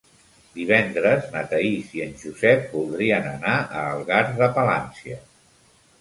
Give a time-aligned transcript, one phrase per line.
[0.53, 5.21] Divendres na Thaís i en Josep voldrien anar a Algar de Palància.